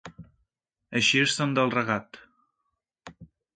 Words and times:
Eixir-se'n 1.01 1.53
del 1.61 1.75
regat. 1.77 2.19